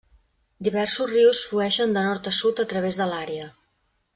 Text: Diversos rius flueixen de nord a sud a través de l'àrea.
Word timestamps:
Diversos 0.67 1.11
rius 1.11 1.41
flueixen 1.51 1.95
de 1.99 2.07
nord 2.09 2.31
a 2.33 2.33
sud 2.41 2.63
a 2.65 2.69
través 2.73 2.99
de 3.03 3.09
l'àrea. 3.13 3.51